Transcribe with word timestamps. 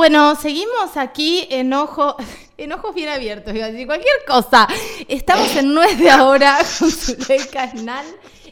Bueno, 0.00 0.34
seguimos 0.34 0.96
aquí 0.96 1.46
en 1.50 1.74
ojo, 1.74 2.16
en 2.56 2.72
ojos 2.72 2.94
bien 2.94 3.10
abiertos, 3.10 3.54
iba 3.54 3.66
a 3.66 3.70
decir 3.70 3.86
cualquier 3.86 4.24
cosa. 4.26 4.66
Estamos 5.06 5.54
en 5.56 5.74
Nuez 5.74 5.98
de 5.98 6.10
Ahora 6.10 6.56
con 6.78 6.90
Zuleika 6.90 7.64
Esnal 7.64 8.06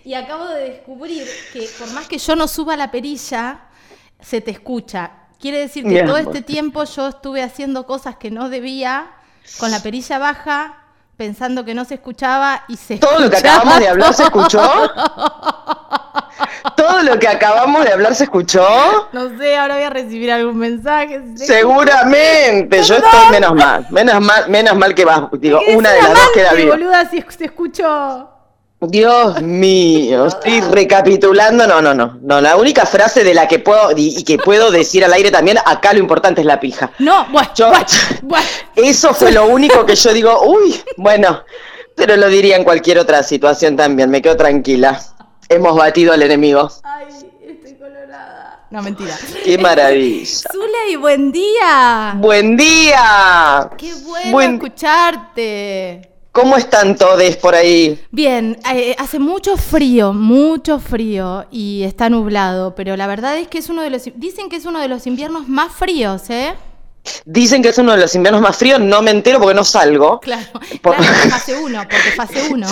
y 0.04 0.12
acabo 0.12 0.44
de 0.44 0.72
descubrir 0.72 1.26
que 1.54 1.66
por 1.78 1.90
más 1.92 2.06
que 2.06 2.18
yo 2.18 2.36
no 2.36 2.48
suba 2.48 2.76
la 2.76 2.90
perilla, 2.90 3.60
se 4.20 4.42
te 4.42 4.50
escucha. 4.50 5.10
Quiere 5.40 5.60
decir 5.60 5.84
que 5.84 5.88
Bien, 5.88 6.06
todo 6.06 6.18
este 6.18 6.42
tiempo 6.42 6.84
yo 6.84 7.08
estuve 7.08 7.42
haciendo 7.42 7.86
cosas 7.86 8.16
que 8.16 8.30
no 8.30 8.50
debía, 8.50 9.10
con 9.58 9.70
la 9.70 9.82
perilla 9.82 10.18
baja, 10.18 10.82
pensando 11.16 11.64
que 11.64 11.72
no 11.72 11.86
se 11.86 11.94
escuchaba 11.94 12.64
y 12.68 12.76
se 12.76 12.98
Todo 12.98 13.20
lo 13.20 13.30
que 13.30 13.38
acabamos 13.38 13.80
de 13.80 13.88
hablar 13.88 14.12
se 14.12 14.24
escuchó. 14.24 14.60
Todo 16.78 17.02
lo 17.02 17.18
que 17.18 17.26
acabamos 17.26 17.84
de 17.84 17.92
hablar 17.92 18.14
se 18.14 18.22
escuchó. 18.24 18.64
No 19.12 19.36
sé, 19.36 19.56
ahora 19.56 19.74
voy 19.74 19.82
a 19.84 19.90
recibir 19.90 20.30
algún 20.30 20.56
mensaje. 20.58 21.20
Seguramente, 21.34 22.82
yo 22.84 22.94
estoy 22.94 23.30
menos 23.32 23.52
mal, 23.54 23.84
menos 23.90 24.20
mal, 24.20 24.48
menos 24.48 24.76
mal 24.76 24.94
que 24.94 25.04
vas, 25.04 25.22
digo, 25.40 25.58
una 25.74 25.90
de 25.90 26.02
las 26.02 26.10
dos 26.14 26.30
queda 26.34 26.52
viva. 26.52 26.76
boluda, 26.76 27.10
si 27.10 27.24
se 27.36 27.46
escuchó. 27.46 28.30
Dios 28.80 29.42
mío, 29.42 30.26
estoy 30.26 30.60
recapitulando, 30.60 31.66
no, 31.66 31.82
no, 31.82 31.94
no, 31.94 32.16
no, 32.22 32.40
la 32.40 32.54
única 32.56 32.86
frase 32.86 33.24
de 33.24 33.34
la 33.34 33.48
que 33.48 33.58
puedo 33.58 33.90
y, 33.96 34.16
y 34.20 34.22
que 34.22 34.38
puedo 34.38 34.70
decir 34.70 35.04
al 35.04 35.12
aire 35.14 35.32
también, 35.32 35.58
acá 35.66 35.92
lo 35.92 35.98
importante 35.98 36.42
es 36.42 36.46
la 36.46 36.60
pija. 36.60 36.92
No, 37.00 37.26
bueno, 37.32 37.48
Yo- 37.56 37.70
bueno, 37.70 37.86
bueno. 38.22 38.46
Eso 38.76 39.12
fue 39.14 39.32
lo 39.32 39.46
único 39.46 39.84
que 39.84 39.96
yo 39.96 40.12
digo, 40.12 40.42
uy, 40.46 40.80
bueno, 40.96 41.42
pero 41.96 42.16
lo 42.16 42.28
diría 42.28 42.54
en 42.56 42.62
cualquier 42.62 43.00
otra 43.00 43.24
situación 43.24 43.76
también, 43.76 44.10
me 44.10 44.22
quedo 44.22 44.36
tranquila. 44.36 45.00
Hemos 45.48 45.76
batido 45.76 46.12
al 46.12 46.22
enemigo. 46.22 46.70
Ay, 46.82 47.06
estoy 47.42 47.74
colorada. 47.74 48.66
No, 48.70 48.82
mentira. 48.82 49.16
Qué 49.44 49.56
maravilla. 49.56 50.26
Zuley, 50.52 50.96
buen 50.96 51.32
día. 51.32 52.14
Buen 52.18 52.56
día. 52.56 53.70
Qué 53.78 53.94
bueno 54.04 54.30
Buen- 54.32 54.54
escucharte. 54.54 56.02
¿Cómo 56.32 56.56
están 56.56 56.94
todos 56.96 57.36
por 57.38 57.54
ahí? 57.54 57.98
Bien, 58.12 58.58
eh, 58.72 58.94
hace 58.98 59.18
mucho 59.18 59.56
frío, 59.56 60.12
mucho 60.12 60.78
frío 60.78 61.46
y 61.50 61.82
está 61.82 62.10
nublado, 62.10 62.74
pero 62.76 62.96
la 62.96 63.06
verdad 63.08 63.38
es 63.38 63.48
que 63.48 63.58
es 63.58 63.68
uno 63.70 63.82
de 63.82 63.90
los, 63.90 64.02
dicen 64.14 64.48
que 64.48 64.56
es 64.56 64.64
uno 64.66 64.78
de 64.78 64.86
los 64.86 65.06
inviernos 65.08 65.48
más 65.48 65.72
fríos, 65.72 66.28
¿eh? 66.30 66.54
Dicen 67.24 67.62
que 67.62 67.68
es 67.70 67.78
uno 67.78 67.92
de 67.92 67.98
los 67.98 68.14
inviernos 68.14 68.40
más 68.42 68.56
fríos, 68.56 68.80
no 68.80 69.02
me 69.02 69.10
entero 69.10 69.38
porque 69.40 69.54
no 69.54 69.64
salgo. 69.64 70.20
Claro, 70.20 70.46
Por- 70.82 70.96
claro, 70.96 71.30
fase 71.30 71.56
1, 71.62 71.82
porque 71.82 72.10
fase 72.16 72.48
1. 72.50 72.66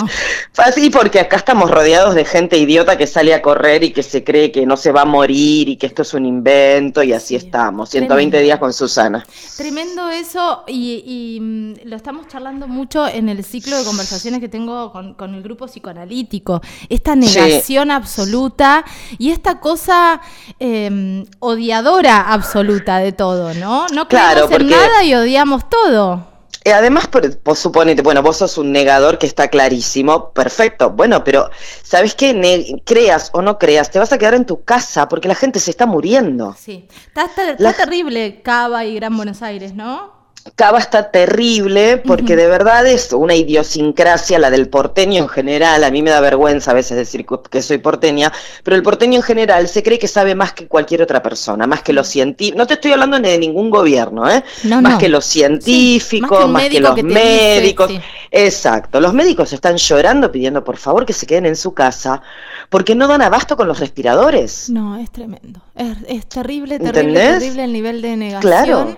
Así 0.57 0.89
porque 0.89 1.19
acá 1.19 1.37
estamos 1.37 1.69
rodeados 1.71 2.15
de 2.15 2.25
gente 2.25 2.57
idiota 2.57 2.97
que 2.97 3.07
sale 3.07 3.33
a 3.33 3.41
correr 3.41 3.83
y 3.83 3.91
que 3.93 4.03
se 4.03 4.23
cree 4.23 4.51
que 4.51 4.65
no 4.65 4.77
se 4.77 4.91
va 4.91 5.01
a 5.01 5.05
morir 5.05 5.69
y 5.69 5.77
que 5.77 5.85
esto 5.87 6.01
es 6.01 6.13
un 6.13 6.25
invento 6.25 7.03
y 7.03 7.13
así 7.13 7.27
Sí, 7.27 7.35
estamos. 7.35 7.89
120 7.89 8.15
tremendo. 8.31 8.45
días 8.45 8.59
con 8.59 8.71
Susana. 8.73 9.25
Tremendo 9.57 10.09
eso 10.09 10.63
y, 10.67 11.03
y, 11.05 11.39
mm, 11.41 11.73
lo 11.89 11.95
estamos 11.97 12.27
charlando 12.27 12.67
mucho 12.67 13.07
en 13.07 13.27
el 13.29 13.43
ciclo 13.43 13.77
de 13.77 13.83
conversaciones 13.83 14.39
que 14.39 14.47
tengo 14.47 14.91
con, 14.91 15.13
con 15.15 15.35
el 15.35 15.43
grupo 15.43 15.65
psicoanalítico. 15.67 16.61
Esta 16.89 17.15
negación 17.15 17.91
absoluta 17.91 18.85
y 19.17 19.31
esta 19.31 19.59
cosa 19.59 20.21
eh, 20.59 21.25
odiadora 21.39 22.21
absoluta 22.31 22.99
de 22.99 23.11
todo, 23.11 23.53
¿no? 23.55 23.87
No 23.93 24.07
Claro, 24.07 24.26
en 24.43 24.49
porque- 24.49 24.65
nada 24.65 25.03
y 25.03 25.13
odiamos 25.15 25.69
todo. 25.69 26.25
Eh, 26.63 26.73
además, 26.73 27.07
por, 27.07 27.37
por 27.39 27.55
suponete, 27.55 28.01
bueno, 28.01 28.21
vos 28.21 28.37
sos 28.37 28.57
un 28.57 28.73
negador 28.73 29.17
que 29.19 29.25
está 29.25 29.47
clarísimo, 29.47 30.31
perfecto, 30.31 30.89
bueno, 30.89 31.23
pero 31.23 31.49
¿sabes 31.81 32.13
qué? 32.13 32.33
Ne- 32.33 32.81
creas 32.85 33.29
o 33.33 33.41
no 33.41 33.57
creas, 33.57 33.89
te 33.89 33.99
vas 33.99 34.11
a 34.11 34.17
quedar 34.17 34.33
en 34.33 34.45
tu 34.45 34.63
casa 34.65 35.07
porque 35.07 35.29
la 35.29 35.35
gente 35.35 35.59
se 35.61 35.71
está 35.71 35.85
muriendo. 35.85 36.55
Sí, 36.59 36.85
está, 37.07 37.23
está- 37.25 37.51
está 37.51 37.63
La- 37.63 37.71
terrible 37.73 38.41
Cava 38.41 38.83
y 38.83 38.95
Gran 38.95 39.15
Buenos 39.15 39.41
Aires, 39.41 39.73
¿no? 39.75 40.16
Cava 40.55 40.79
está 40.79 41.11
terrible 41.11 41.97
porque 41.97 42.35
de 42.35 42.47
verdad 42.47 42.85
es 42.87 43.11
una 43.13 43.35
idiosincrasia, 43.35 44.39
la 44.39 44.49
del 44.49 44.69
porteño 44.69 45.23
en 45.23 45.29
general. 45.29 45.83
A 45.83 45.91
mí 45.91 46.01
me 46.01 46.09
da 46.09 46.19
vergüenza 46.19 46.71
a 46.71 46.73
veces 46.73 46.97
decir 46.97 47.25
que 47.49 47.61
soy 47.61 47.77
porteña, 47.79 48.31
pero 48.63 48.75
el 48.75 48.83
porteño 48.83 49.15
en 49.17 49.23
general 49.23 49.67
se 49.67 49.83
cree 49.83 49.99
que 49.99 50.07
sabe 50.07 50.35
más 50.35 50.53
que 50.53 50.67
cualquier 50.67 51.01
otra 51.01 51.21
persona, 51.21 51.67
más 51.67 51.81
que 51.83 51.93
los 51.93 52.07
científicos. 52.07 52.57
No 52.57 52.67
te 52.67 52.75
estoy 52.75 52.91
hablando 52.93 53.19
ni 53.19 53.29
de 53.29 53.37
ningún 53.37 53.69
gobierno, 53.69 54.29
¿eh? 54.29 54.43
No, 54.63 54.81
más 54.81 54.93
no. 54.93 54.97
que 54.99 55.09
los 55.09 55.25
científicos, 55.25 56.49
más 56.49 56.69
que, 56.69 56.79
los 56.79 56.95
que 56.95 57.01
te 57.03 57.07
dice, 57.07 57.19
médicos. 57.19 57.91
sí. 57.91 57.99
Exacto, 58.31 58.99
los 58.99 59.13
médicos 59.13 59.53
están 59.53 59.77
llorando 59.77 60.31
pidiendo 60.31 60.63
por 60.63 60.77
favor 60.77 61.05
que 61.05 61.13
se 61.13 61.25
queden 61.25 61.45
en 61.45 61.55
su 61.55 61.73
casa 61.73 62.21
porque 62.69 62.95
no 62.95 63.07
dan 63.07 63.21
abasto 63.21 63.55
con 63.55 63.67
los 63.67 63.79
respiradores. 63.79 64.69
No, 64.69 64.97
es 64.97 65.11
tremendo. 65.11 65.61
Es, 65.75 65.97
es 66.07 66.27
terrible, 66.27 66.79
terrible, 66.79 66.99
¿Entendés? 67.01 67.39
terrible 67.39 67.63
el 67.63 67.73
nivel 67.73 68.01
de 68.01 68.17
negación. 68.17 68.41
Claro. 68.41 68.97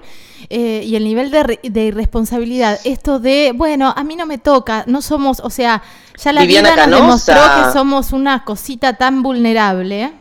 eh, 0.49 0.81
y 0.83 0.95
el 0.95 1.03
nivel 1.03 1.29
de, 1.31 1.38
de 1.47 1.83
irresponsabilidad. 1.85 2.79
Esto 2.83 3.19
de, 3.19 3.53
bueno, 3.55 3.94
a 3.95 4.03
mí 4.03 4.16
no 4.16 4.25
me 4.25 4.38
toca, 4.38 4.83
no 4.88 5.01
somos, 5.01 5.39
o 5.39 5.50
sea, 5.50 5.81
ya 6.17 6.33
la 6.33 6.41
Viviana 6.41 6.72
vida 6.73 6.88
nos 6.88 7.00
Canosa. 7.00 7.33
demostró 7.33 7.66
que 7.66 7.72
somos 7.73 8.13
una 8.13 8.44
cosita 8.44 8.94
tan 8.97 9.23
vulnerable. 9.23 10.13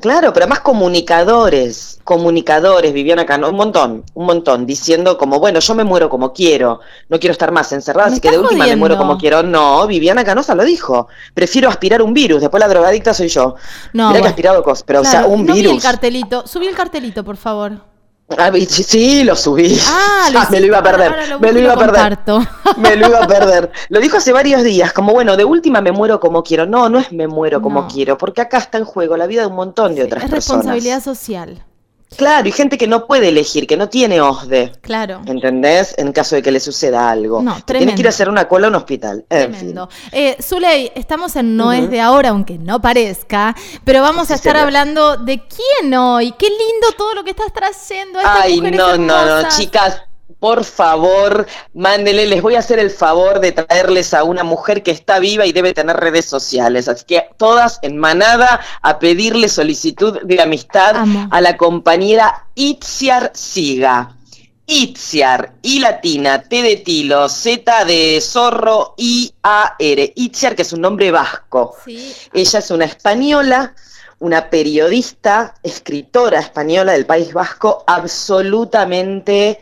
Claro, 0.00 0.32
pero 0.32 0.44
además 0.44 0.60
comunicadores, 0.60 2.00
comunicadores, 2.02 2.92
Viviana 2.92 3.26
Cano, 3.26 3.50
un 3.50 3.56
montón, 3.56 4.04
un 4.14 4.26
montón, 4.26 4.66
diciendo 4.66 5.16
como, 5.18 5.38
bueno, 5.38 5.60
yo 5.60 5.74
me 5.74 5.84
muero 5.84 6.08
como 6.08 6.32
quiero, 6.32 6.80
no 7.08 7.20
quiero 7.20 7.32
estar 7.32 7.52
más 7.52 7.70
encerrada, 7.72 8.08
Me 8.08 8.12
así 8.14 8.20
que 8.20 8.30
de 8.30 8.38
última 8.38 8.66
me 8.66 8.74
muero 8.74 8.96
como 8.96 9.18
quiero. 9.18 9.42
No, 9.42 9.86
Viviana 9.86 10.24
Canosa 10.24 10.54
lo 10.54 10.64
dijo, 10.64 11.08
prefiero 11.34 11.68
aspirar 11.68 12.02
un 12.02 12.14
virus, 12.14 12.40
después 12.40 12.60
la 12.60 12.68
drogadicta 12.68 13.14
soy 13.14 13.28
yo. 13.28 13.54
No, 13.92 14.08
Mirá 14.08 14.14
que 14.14 14.18
bueno. 14.20 14.28
aspirado 14.30 14.62
cosas, 14.64 14.82
pero 14.82 15.02
o 15.02 15.04
sea, 15.04 15.26
un 15.26 15.46
no 15.46 15.52
vi 15.54 15.60
el 15.60 15.66
virus. 15.68 15.82
cartelito. 15.82 16.46
Subí 16.46 16.66
el 16.66 16.74
cartelito, 16.74 17.22
por 17.22 17.36
favor. 17.36 17.91
Ah, 18.38 18.50
sí, 18.68 19.24
lo 19.24 19.36
subí. 19.36 19.78
Ah, 19.88 20.28
lo 20.32 20.40
me 20.50 20.60
lo 20.60 20.66
iba 20.66 20.78
a 20.78 20.82
perder, 20.82 21.28
lo 21.28 21.40
me 21.40 21.52
lo 21.52 21.58
iba 21.60 21.72
a 21.72 21.76
perder. 21.76 22.18
Me 22.76 22.96
lo 22.96 23.08
iba 23.08 23.18
a 23.24 23.26
perder. 23.26 23.70
Lo 23.88 24.00
dijo 24.00 24.16
hace 24.16 24.32
varios 24.32 24.62
días, 24.62 24.92
como 24.92 25.12
bueno, 25.12 25.36
de 25.36 25.44
última 25.44 25.80
me 25.80 25.92
muero 25.92 26.20
como 26.20 26.42
quiero. 26.42 26.66
No, 26.66 26.88
no 26.88 26.98
es 26.98 27.12
me 27.12 27.26
muero 27.28 27.60
como 27.60 27.82
No. 27.82 27.88
quiero, 27.88 28.16
porque 28.18 28.40
acá 28.40 28.58
está 28.58 28.78
en 28.78 28.84
juego 28.84 29.16
la 29.16 29.26
vida 29.26 29.42
de 29.42 29.48
un 29.48 29.54
montón 29.56 29.94
de 29.94 30.04
otras 30.04 30.24
es 30.24 30.30
personas. 30.30 30.64
responsabilidad 30.64 31.02
social. 31.02 31.64
Claro, 32.16 32.48
y 32.48 32.52
gente 32.52 32.78
que 32.78 32.86
no 32.86 33.06
puede 33.06 33.28
elegir, 33.28 33.66
que 33.66 33.76
no 33.76 33.88
tiene 33.88 34.20
OSDE. 34.20 34.72
Claro. 34.80 35.22
¿Entendés? 35.26 35.94
En 35.98 36.12
caso 36.12 36.36
de 36.36 36.42
que 36.42 36.50
le 36.50 36.60
suceda 36.60 37.10
algo. 37.10 37.42
No, 37.42 37.56
Que 37.56 37.62
Tiene 37.62 37.62
que 37.64 37.82
ir 37.82 37.86
tremendo. 37.86 38.08
a 38.08 38.10
hacer 38.10 38.28
una 38.28 38.48
cola 38.48 38.66
a 38.66 38.70
un 38.70 38.76
hospital. 38.76 39.24
En 39.30 39.50
Tremendo. 39.52 39.88
Eh, 40.10 40.36
Zuley, 40.42 40.92
estamos 40.94 41.36
en 41.36 41.56
No 41.56 41.72
es 41.72 41.90
de 41.90 42.00
ahora, 42.00 42.30
aunque 42.30 42.58
no 42.58 42.80
parezca, 42.80 43.54
pero 43.84 44.02
vamos 44.02 44.30
a 44.30 44.34
estar 44.34 44.56
hablando 44.56 45.16
de 45.16 45.42
quién 45.46 45.94
hoy. 45.94 46.32
Qué 46.38 46.48
lindo 46.48 46.88
todo 46.96 47.14
lo 47.14 47.24
que 47.24 47.30
estás 47.30 47.52
trayendo. 47.52 48.18
fin. 48.18 48.28
Ay, 48.28 48.60
no, 48.60 48.96
no, 48.96 49.42
no, 49.42 49.48
chicas. 49.48 50.02
Por 50.42 50.64
favor, 50.64 51.46
mándele, 51.72 52.26
les 52.26 52.42
voy 52.42 52.56
a 52.56 52.58
hacer 52.58 52.80
el 52.80 52.90
favor 52.90 53.38
de 53.38 53.52
traerles 53.52 54.12
a 54.12 54.24
una 54.24 54.42
mujer 54.42 54.82
que 54.82 54.90
está 54.90 55.20
viva 55.20 55.46
y 55.46 55.52
debe 55.52 55.72
tener 55.72 55.96
redes 55.96 56.24
sociales. 56.24 56.88
Así 56.88 57.04
que 57.04 57.28
todas 57.36 57.78
en 57.82 57.96
manada 57.96 58.60
a 58.82 58.98
pedirle 58.98 59.48
solicitud 59.48 60.18
de 60.24 60.42
amistad 60.42 60.96
Amo. 60.96 61.28
a 61.30 61.40
la 61.40 61.56
compañera 61.56 62.48
Itziar 62.56 63.30
Siga. 63.36 64.16
Itziar, 64.66 65.52
I 65.62 65.78
latina, 65.78 66.42
T 66.42 66.60
de 66.60 66.76
tilo, 66.78 67.28
Z 67.28 67.84
de 67.84 68.20
zorro, 68.20 68.94
I 68.96 69.32
A 69.44 69.76
R. 69.78 70.12
Itziar, 70.16 70.56
que 70.56 70.62
es 70.62 70.72
un 70.72 70.80
nombre 70.80 71.12
vasco. 71.12 71.76
Sí. 71.84 72.12
Ella 72.32 72.58
es 72.58 72.70
una 72.72 72.86
española, 72.86 73.76
una 74.18 74.50
periodista, 74.50 75.54
escritora 75.62 76.40
española 76.40 76.94
del 76.94 77.06
País 77.06 77.32
Vasco, 77.32 77.84
absolutamente 77.86 79.60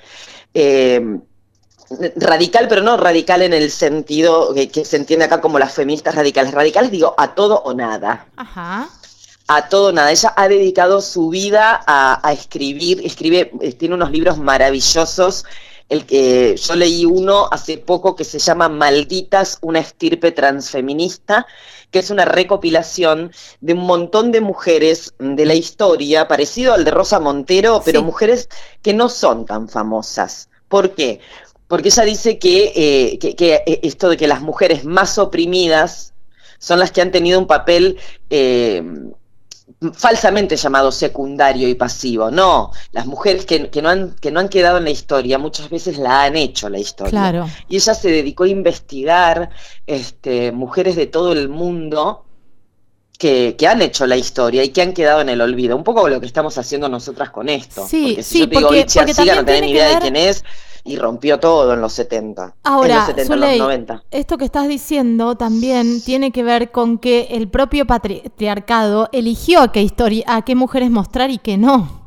eh, 0.55 1.19
radical, 2.17 2.67
pero 2.69 2.83
no 2.83 2.97
radical 2.97 3.43
en 3.43 3.53
el 3.53 3.71
sentido 3.71 4.55
que, 4.55 4.69
que 4.69 4.85
se 4.85 4.97
entiende 4.97 5.25
acá 5.25 5.41
como 5.41 5.59
las 5.59 5.75
feministas 5.75 6.15
radicales. 6.15 6.53
Radicales 6.53 6.91
digo 6.91 7.15
a 7.17 7.35
todo 7.35 7.63
o 7.65 7.75
nada. 7.75 8.27
Ajá. 8.37 8.89
A 9.49 9.69
todo 9.69 9.89
o 9.89 9.93
nada. 9.93 10.13
Ella 10.13 10.33
ha 10.37 10.47
dedicado 10.49 11.01
su 11.01 11.29
vida 11.31 11.81
a, 11.87 12.21
a 12.27 12.33
escribir, 12.33 13.05
escribe, 13.05 13.51
eh, 13.61 13.73
tiene 13.73 13.97
unos 13.97 14.11
libros 14.13 14.39
maravillosos. 14.39 15.45
El 15.89 16.07
que 16.07 16.57
yo 16.57 16.77
leí 16.77 17.05
uno 17.05 17.49
hace 17.51 17.77
poco 17.77 18.15
que 18.15 18.23
se 18.23 18.39
llama 18.39 18.69
Malditas, 18.69 19.59
una 19.61 19.81
estirpe 19.81 20.31
transfeminista, 20.31 21.49
que 21.91 21.99
es 21.99 22.11
una 22.11 22.25
recopilación 22.25 23.33
de 23.61 23.73
un 23.75 23.81
montón 23.81 24.33
de 24.33 24.41
mujeres 24.41 25.15
de 25.19 25.45
la 25.45 25.55
historia, 25.55 26.29
parecido 26.29 26.73
al 26.75 26.85
de 26.85 26.91
Rosa 26.91 27.19
Montero, 27.21 27.83
pero 27.85 28.01
Sí. 28.01 28.05
mujeres 28.07 28.49
que 28.83 28.95
no 28.95 29.09
son 29.09 29.47
tan 29.47 29.69
famosas. 29.69 30.49
¿Por 30.69 30.95
qué? 30.95 31.21
Porque 31.67 31.89
ella 31.89 32.05
dice 32.05 32.39
que, 32.39 32.73
eh, 32.75 33.19
que- 33.19 33.35
que, 33.37 33.55
eh, 33.67 33.81
esto 33.83 34.09
de 34.09 34.17
que 34.17 34.27
las 34.29 34.41
mujeres 34.41 34.85
más 34.85 35.19
oprimidas 35.19 36.15
son 36.59 36.79
las 36.79 36.91
que 36.91 37.01
han 37.01 37.11
tenido 37.13 37.39
un 37.39 37.47
papel 37.47 37.99
eh, 38.29 38.83
falsamente 39.95 40.57
llamado 40.57 40.93
secundario 40.93 41.69
y 41.69 41.75
pasivo. 41.75 42.31
No, 42.31 42.71
las 42.93 43.07
mujeres 43.07 43.47
que, 43.47 43.71
que 43.71 43.81
no 43.81 43.89
han, 43.89 44.15
que 44.21 44.31
no 44.31 44.41
han 44.41 44.49
quedado 44.49 44.79
en 44.79 44.85
la 44.85 44.91
historia 44.91 45.39
muchas 45.39 45.71
veces 45.71 45.99
la 45.99 46.25
han 46.25 46.37
hecho 46.37 46.69
la 46.69 46.79
historia. 46.79 47.11
Claro. 47.11 47.51
Y 47.69 47.77
ella 47.77 47.95
se 47.95 48.11
dedicó 48.11 48.45
a 48.45 48.49
investigar 48.49 49.51
este, 49.87 50.53
mujeres 50.53 50.97
de 50.97 51.07
todo 51.07 51.33
el 51.33 51.49
mundo 51.49 52.25
que, 53.19 53.57
han 53.69 53.83
hecho 53.83 54.07
la 54.07 54.17
historia 54.17 54.65
y 54.65 54.71
que 54.71 54.81
han 54.83 54.95
quedado 54.95 55.21
en 55.21 55.29
el 55.29 55.41
olvido. 55.41 55.77
Un 55.77 55.85
poco 55.85 56.09
lo 56.09 56.21
que 56.21 56.27
estamos 56.27 56.57
haciendo 56.57 56.89
nosotras 56.89 57.31
con 57.31 57.49
esto. 57.49 57.87
Sí, 57.87 58.17
porque 58.17 58.23
si 58.23 58.39
yo 58.41 58.49
te 58.49 58.57
digo, 58.57 58.69
porque, 58.69 58.87
porque 58.95 59.25
no 59.35 59.45
tenés 59.45 59.45
tiene 59.45 59.61
ni 59.61 59.67
que 59.67 59.73
idea 59.73 59.89
de 59.89 60.01
quién 60.01 60.17
es 60.17 60.45
y 60.85 60.97
rompió 60.97 61.39
todo 61.41 61.73
en 61.75 61.81
los 61.81 61.93
70. 61.93 62.45
en 62.45 62.53
Ahora, 62.65 62.97
los 62.97 63.07
70, 63.07 63.35
en 63.35 63.41
los 63.41 63.51
Zuley, 63.51 63.59
90. 63.59 64.03
esto 64.11 64.39
que 64.39 64.45
estás 64.45 64.69
diciendo 64.69 65.37
también 65.37 66.03
tiene 66.03 66.33
que 66.33 66.43
ver 66.43 66.71
con 66.71 66.99
que 66.99 67.29
el 67.31 67.49
propio 67.49 67.87
patriarcado 67.87 69.09
eligió 69.13 69.61
a 69.63 69.73
qué 69.73 69.83
historia, 69.83 70.25
a 70.27 70.43
qué 70.45 70.55
mujeres 70.55 70.91
mostrar 70.91 71.31
y 71.31 71.39
qué 71.39 71.57
no. 71.57 72.01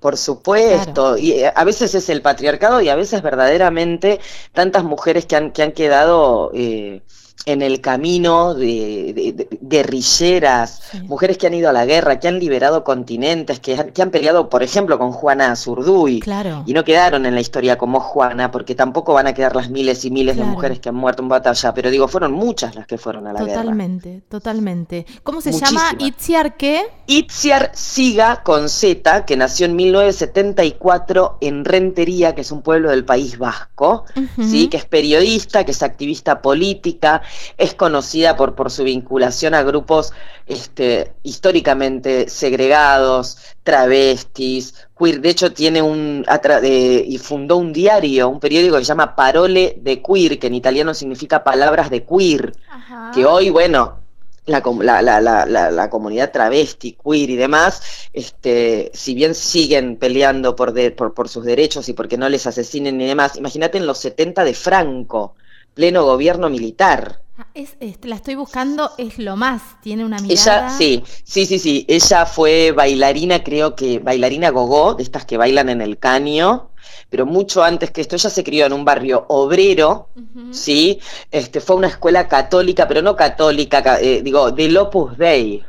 Por 0.00 0.16
supuesto, 0.18 1.16
y 1.16 1.32
eh, 1.32 1.52
a 1.54 1.64
veces 1.64 1.94
es 1.94 2.08
el 2.10 2.22
patriarcado 2.22 2.80
y 2.80 2.88
a 2.88 2.94
veces 2.96 3.22
verdaderamente 3.22 4.20
tantas 4.52 4.84
mujeres 4.84 5.26
que 5.26 5.36
han, 5.36 5.52
que 5.52 5.62
han 5.62 5.72
quedado 5.72 6.50
eh, 6.54 7.02
en 7.44 7.62
el 7.62 7.80
camino 7.80 8.54
de, 8.54 9.12
de- 9.14 9.32
de- 9.32 9.48
guerrilleras, 9.60 10.80
Sí. 10.90 11.00
mujeres 11.02 11.38
que 11.38 11.46
han 11.46 11.54
ido 11.54 11.68
a 11.68 11.72
la 11.72 11.84
guerra, 11.84 12.18
que 12.18 12.28
han 12.28 12.38
liberado 12.38 12.82
continentes, 12.82 13.60
que 13.60 13.74
han, 13.76 13.90
que 13.90 14.02
han 14.02 14.10
peleado, 14.10 14.48
por 14.48 14.62
ejemplo, 14.62 14.98
con 14.98 15.12
Juana 15.12 15.54
Zurduy. 15.54 16.20
Claro. 16.20 16.64
Y 16.66 16.72
no 16.72 16.82
quedaron 16.84 17.24
en 17.26 17.34
la 17.34 17.40
historia 17.40 17.76
como 17.78 18.00
Juana, 18.00 18.50
porque 18.50 18.74
tampoco 18.74 19.12
van 19.14 19.26
a 19.26 19.34
quedar 19.34 19.54
las 19.54 19.70
miles 19.70 20.04
y 20.04 20.10
miles 20.10 20.34
Claro. 20.36 20.48
de 20.50 20.54
mujeres 20.54 20.80
que 20.80 20.88
han 20.88 20.94
muerto 20.96 21.22
en 21.22 21.28
batalla, 21.28 21.72
pero 21.74 21.90
digo, 21.90 22.08
fueron 22.08 22.32
muchas 22.32 22.74
las 22.74 22.86
que 22.86 22.98
fueron 22.98 23.26
a 23.26 23.32
la 23.32 23.40
guerra. 23.44 23.60
Totalmente, 23.62 24.22
totalmente. 24.28 25.06
¿Cómo 25.22 25.40
se 25.40 25.52
llama? 25.52 25.92
Itziar 25.98 26.56
qué? 26.56 26.82
Itziar 27.06 27.70
Siga 27.74 28.42
con 28.42 28.68
Z, 28.68 29.24
que 29.24 29.36
nació 29.36 29.66
en 29.66 29.76
1974 29.76 31.38
en 31.40 31.64
Rentería, 31.64 32.34
que 32.34 32.40
es 32.40 32.50
un 32.52 32.62
pueblo 32.62 32.90
del 32.90 33.04
País 33.04 33.38
Vasco. 33.38 34.04
¿sí? 34.36 34.68
que 34.68 34.76
es 34.78 34.84
periodista, 34.84 35.64
que 35.64 35.70
es 35.72 35.82
activista 35.82 36.40
política, 36.42 37.22
es 37.58 37.74
conocida 37.74 38.36
por, 38.36 38.54
por 38.54 38.70
su 38.70 38.84
vinculación 38.84 39.54
a 39.54 39.62
grupos 39.62 40.12
este, 40.46 41.12
históricamente 41.22 42.28
segregados, 42.28 43.38
travestis, 43.62 44.74
queer. 44.98 45.20
De 45.20 45.30
hecho, 45.30 45.52
tiene 45.52 45.82
un 45.82 46.24
atra- 46.28 46.60
de- 46.60 47.04
y 47.06 47.18
fundó 47.18 47.56
un 47.56 47.72
diario, 47.72 48.28
un 48.28 48.40
periódico 48.40 48.76
que 48.76 48.84
se 48.84 48.88
llama 48.88 49.14
Parole 49.16 49.76
de 49.80 50.02
Queer, 50.02 50.38
que 50.38 50.46
en 50.48 50.54
italiano 50.54 50.94
significa 50.94 51.42
palabras 51.44 51.90
de 51.90 52.04
queer 52.04 52.52
Ajá. 52.68 53.10
que 53.14 53.24
hoy, 53.24 53.50
bueno, 53.50 54.00
la, 54.46 54.62
com- 54.62 54.80
la, 54.80 55.02
la, 55.02 55.20
la, 55.20 55.44
la, 55.46 55.70
la 55.72 55.90
comunidad 55.90 56.30
travesti, 56.30 56.92
queer 57.02 57.30
y 57.30 57.36
demás, 57.36 58.08
este, 58.12 58.90
si 58.94 59.14
bien 59.14 59.34
siguen 59.34 59.96
peleando 59.96 60.54
por, 60.54 60.72
de- 60.72 60.92
por, 60.92 61.14
por 61.14 61.28
sus 61.28 61.44
derechos 61.44 61.88
y 61.88 61.92
porque 61.94 62.16
no 62.16 62.28
les 62.28 62.46
asesinen 62.46 63.00
y 63.00 63.06
demás, 63.06 63.36
imagínate 63.36 63.78
en 63.78 63.86
los 63.86 63.98
70 63.98 64.44
de 64.44 64.54
Franco, 64.54 65.34
pleno 65.76 66.04
gobierno 66.04 66.48
militar. 66.50 67.00
Ah, 67.38 67.46
Es, 67.54 67.76
es- 67.80 68.04
la 68.04 68.16
estoy 68.16 68.34
buscando, 68.34 68.90
es 68.98 69.18
lo 69.18 69.36
más, 69.36 69.80
tiene 69.82 70.04
una 70.04 70.20
Ella, 70.28 70.64
mirada. 70.64 70.68
sí, 70.68 71.04
sí, 71.24 71.46
sí, 71.46 71.58
sí, 71.58 71.84
ella 71.88 72.26
fue 72.26 72.72
bailarina, 72.72 73.44
creo 73.44 73.76
que 73.76 73.98
bailarina 74.00 74.50
gogó, 74.50 74.94
de 74.94 75.02
estas 75.04 75.24
que 75.24 75.36
bailan 75.36 75.68
en 75.68 75.80
el 75.80 75.98
caño, 75.98 76.70
pero 77.10 77.26
mucho 77.26 77.62
antes 77.62 77.90
que 77.92 78.00
esto, 78.00 78.16
ella 78.16 78.30
se 78.30 78.42
crió 78.44 78.66
en 78.66 78.72
un 78.72 78.84
barrio 78.84 79.26
obrero. 79.28 80.08
¿sí? 80.50 81.00
Este, 81.30 81.60
fue 81.60 81.74
a 81.76 81.78
una 81.78 81.88
escuela 81.88 82.28
católica, 82.28 82.88
pero 82.88 83.02
no 83.02 83.14
católica, 83.14 83.82
ca- 83.82 84.00
eh, 84.00 84.22
digo, 84.22 84.50
del 84.52 84.76
Opus 84.78 85.16
Dei. 85.18 85.62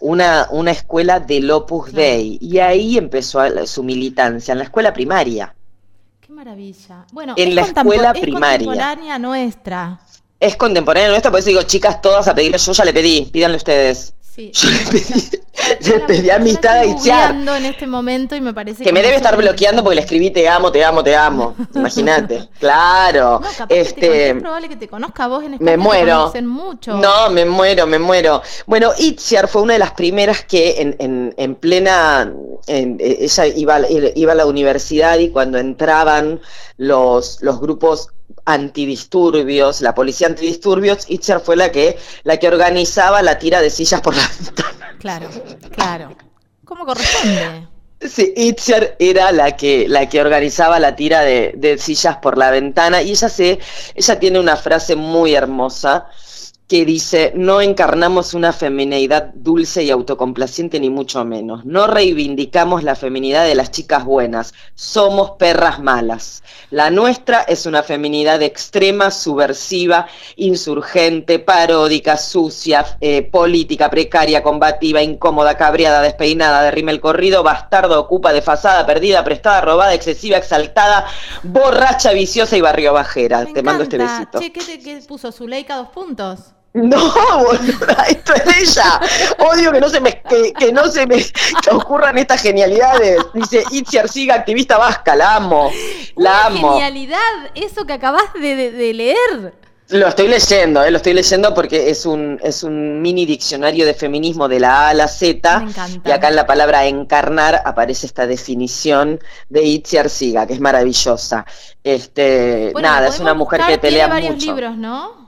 Una, 0.00 0.48
una 0.52 0.70
escuela 0.72 1.20
del 1.20 1.50
Opus. 1.50 1.92
Dei. 1.92 2.38
Y 2.40 2.58
ahí 2.60 2.98
empezó 2.98 3.40
su 3.66 3.82
militancia, 3.84 4.52
en 4.52 4.58
la 4.58 4.64
escuela 4.64 4.92
primaria. 4.94 5.55
Maravilla. 6.36 7.06
Bueno, 7.12 7.32
En 7.38 7.48
es 7.48 7.54
la 7.54 7.62
escuela 7.62 8.12
es 8.14 8.20
primaria. 8.20 8.58
contemporánea 8.58 9.18
nuestra. 9.18 9.98
Es 10.38 10.54
contemporánea 10.56 11.08
nuestra, 11.08 11.30
por 11.30 11.40
eso 11.40 11.48
digo, 11.48 11.62
chicas, 11.62 12.02
todas 12.02 12.28
a 12.28 12.34
pedir, 12.34 12.54
yo 12.54 12.72
ya 12.72 12.84
le 12.84 12.92
pedí, 12.92 13.22
pídanle 13.32 13.56
ustedes. 13.56 14.12
Sí. 14.36 14.52
Yo 15.80 15.94
le 15.96 16.00
pedí, 16.00 16.22
le 16.26 16.32
amistad 16.32 16.78
a 16.80 16.84
googleando 16.84 17.56
en 17.56 17.64
este 17.64 17.86
momento 17.86 18.36
y 18.36 18.40
me 18.42 18.52
parece 18.52 18.84
Que 18.84 18.92
me 18.92 19.02
debe 19.02 19.16
estar 19.16 19.34
bloqueando 19.36 19.82
porque 19.82 19.96
le 19.96 20.02
escribí 20.02 20.30
te 20.30 20.46
amo, 20.48 20.70
te 20.70 20.84
amo, 20.84 21.02
te 21.02 21.16
amo. 21.16 21.56
Imagínate. 21.74 22.48
Claro. 22.60 23.40
No, 23.42 23.48
capaz 23.56 23.66
que 23.68 23.74
te 23.74 23.80
este. 23.80 24.28
es 24.30 24.34
probable 24.42 24.68
que 24.68 24.76
te 24.76 24.88
conozca 24.88 25.26
vos 25.26 25.42
en 25.42 25.54
España. 25.54 25.70
Me 25.70 25.76
muero. 25.78 26.32
mucho. 26.42 26.98
No, 26.98 27.30
me 27.30 27.46
muero, 27.46 27.86
me 27.86 27.98
muero. 27.98 28.42
Bueno, 28.66 28.92
Itziar 28.98 29.48
fue 29.48 29.62
una 29.62 29.72
de 29.72 29.78
las 29.78 29.92
primeras 29.92 30.44
que 30.44 30.82
en, 30.82 30.96
en- 30.98 31.34
en 31.38 31.54
plena, 31.54 32.30
en- 32.66 32.98
eh, 33.00 33.16
ella 33.20 33.46
iba, 33.46 33.76
a- 33.76 33.86
iba 34.14 34.32
a 34.32 34.36
la 34.36 34.44
universidad 34.46 35.18
y 35.18 35.30
cuando 35.30 35.56
entraban 35.58 36.40
los, 36.76 37.40
los 37.40 37.58
grupos 37.58 38.10
antidisturbios, 38.46 39.80
la 39.82 39.94
policía 39.94 40.28
antidisturbios, 40.28 41.10
Itziar 41.10 41.40
fue 41.40 41.56
la 41.56 41.70
que, 41.70 41.98
la 42.22 42.38
que 42.38 42.48
organizaba 42.48 43.20
la 43.22 43.38
tira 43.38 43.60
de 43.60 43.70
sillas 43.70 44.00
por 44.00 44.16
la 44.16 44.26
ventana. 44.40 44.96
Claro, 44.98 45.28
claro. 45.72 46.16
¿Cómo 46.64 46.86
corresponde? 46.86 47.68
Sí, 48.00 48.32
Itziar 48.36 48.96
era 48.98 49.32
la 49.32 49.56
que, 49.56 49.88
la 49.88 50.08
que 50.08 50.20
organizaba 50.20 50.78
la 50.78 50.96
tira 50.96 51.22
de, 51.22 51.52
de 51.56 51.78
sillas 51.78 52.16
por 52.18 52.38
la 52.38 52.50
ventana 52.50 53.02
y 53.02 53.10
ella, 53.10 53.28
se, 53.28 53.58
ella 53.94 54.18
tiene 54.18 54.38
una 54.38 54.56
frase 54.56 54.96
muy 54.96 55.34
hermosa 55.34 56.06
que 56.68 56.84
dice, 56.84 57.32
no 57.36 57.60
encarnamos 57.60 58.34
una 58.34 58.52
femineidad 58.52 59.30
dulce 59.34 59.84
y 59.84 59.90
autocomplaciente 59.90 60.80
ni 60.80 60.90
mucho 60.90 61.24
menos, 61.24 61.64
no 61.64 61.86
reivindicamos 61.86 62.82
la 62.82 62.96
feminidad 62.96 63.44
de 63.44 63.54
las 63.54 63.70
chicas 63.70 64.04
buenas, 64.04 64.52
somos 64.74 65.32
perras 65.38 65.78
malas. 65.78 66.42
La 66.70 66.90
nuestra 66.90 67.42
es 67.42 67.66
una 67.66 67.84
feminidad 67.84 68.42
extrema, 68.42 69.12
subversiva, 69.12 70.08
insurgente, 70.34 71.38
paródica, 71.38 72.16
sucia, 72.16 72.84
eh, 73.00 73.22
política, 73.22 73.88
precaria, 73.88 74.42
combativa, 74.42 75.00
incómoda, 75.00 75.56
cabreada, 75.56 76.02
despeinada, 76.02 76.62
de 76.64 76.72
rímel 76.72 77.00
corrido, 77.00 77.44
bastarda, 77.44 77.96
ocupa, 77.96 78.32
desfasada, 78.32 78.84
perdida, 78.84 79.22
prestada, 79.22 79.60
robada, 79.60 79.94
excesiva, 79.94 80.38
exaltada, 80.38 81.06
borracha, 81.44 82.10
viciosa 82.12 82.56
y 82.56 82.60
barrio 82.60 82.92
bajera. 82.92 83.44
Me 83.44 83.52
Te 83.52 83.62
mando 83.62 83.84
este 83.84 83.98
besito. 83.98 84.40
Che, 84.40 84.52
¿qué, 84.52 84.60
te- 84.64 84.78
qué 84.80 85.00
puso? 85.06 85.30
¿Zuleika 85.30 85.76
dos 85.76 85.88
puntos? 85.90 86.55
No, 86.82 86.98
boluda, 87.44 88.04
esto 88.08 88.34
es 88.34 88.76
ella. 88.76 89.00
Odio 89.50 89.72
que 89.72 89.80
no 89.80 89.88
se 89.88 90.00
me, 90.00 90.20
que, 90.22 90.52
que 90.52 90.72
no 90.72 90.88
se 90.88 91.06
me 91.06 91.24
ocurran 91.72 92.18
estas 92.18 92.42
genialidades. 92.42 93.18
Dice 93.32 93.64
Itziar 93.70 94.08
Siga, 94.08 94.34
activista 94.34 94.76
vasca, 94.76 95.16
la 95.16 95.36
amo. 95.36 95.70
La 96.16 96.30
Una 96.30 96.46
amo. 96.46 96.72
genialidad, 96.72 97.18
eso 97.54 97.86
que 97.86 97.94
acabas 97.94 98.24
de, 98.34 98.54
de- 98.56 98.72
de 98.72 98.92
leer. 98.94 99.54
Lo 99.88 100.08
estoy 100.08 100.26
leyendo, 100.26 100.82
eh, 100.82 100.90
lo 100.90 100.96
estoy 100.96 101.12
leyendo 101.14 101.54
porque 101.54 101.88
es 101.90 102.04
un, 102.06 102.40
es 102.42 102.64
un 102.64 103.00
mini 103.00 103.24
diccionario 103.24 103.86
de 103.86 103.94
feminismo 103.94 104.48
de 104.48 104.58
la 104.58 104.86
A 104.86 104.88
a 104.88 104.94
la 104.94 105.06
Z. 105.06 105.60
Me 105.60 105.70
encanta. 105.70 106.08
Y 106.08 106.12
acá 106.12 106.28
en 106.28 106.34
la 106.36 106.44
palabra 106.44 106.84
encarnar 106.86 107.62
aparece 107.64 108.04
esta 108.06 108.26
definición 108.26 109.20
de 109.48 109.62
Itziar 109.62 110.10
Siga, 110.10 110.44
que 110.46 110.54
es 110.54 110.60
maravillosa. 110.60 111.46
Este, 111.84 112.70
Bueno, 112.72 112.88
nada, 112.88 113.06
es 113.08 113.20
una 113.20 113.32
mujer 113.34 113.60
que 113.66 113.78
pelea 113.78 114.06
Tiene 114.06 114.12
varios 114.14 114.34
mucho. 114.34 114.46
libros, 114.46 114.76
¿no? 114.76 115.25